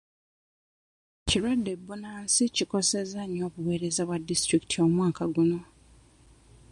[1.21, 5.59] Ekirwadde bbunansi kikosezza nnyo obuweereza bwa disitulikiti omwaka guno.